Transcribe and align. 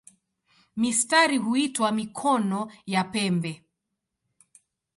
Mistari 0.77 1.37
huitwa 1.37 1.91
"mikono" 1.97 2.61
ya 2.85 3.03
pembe. 3.11 3.53